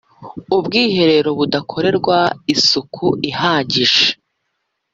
ubwiherero 0.57 1.29
budakorerwa 1.39 2.17
isuku 2.53 3.05
ihagije 3.29 4.07